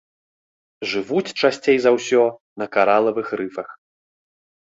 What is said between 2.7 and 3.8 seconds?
каралавых рыфах.